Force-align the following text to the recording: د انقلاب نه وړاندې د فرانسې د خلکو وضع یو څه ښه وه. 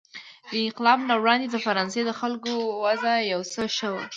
د 0.51 0.53
انقلاب 0.65 0.99
نه 1.09 1.15
وړاندې 1.21 1.47
د 1.49 1.55
فرانسې 1.65 2.01
د 2.05 2.11
خلکو 2.19 2.53
وضع 2.83 3.13
یو 3.33 3.41
څه 3.53 3.61
ښه 3.75 3.89
وه. 3.93 4.05